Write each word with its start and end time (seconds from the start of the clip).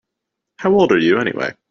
How 0.57 0.71
old 0.71 0.91
are 0.93 0.97
you 0.97 1.19
anyway? 1.19 1.53